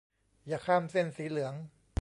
[0.47, 1.53] อย่าข้ามเส้นสีเหลือง